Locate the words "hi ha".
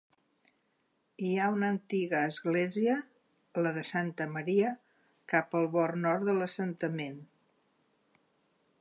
1.25-1.49